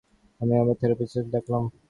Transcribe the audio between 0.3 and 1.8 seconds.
আমি আমার থেরাপিস্টকে ডাকলাম।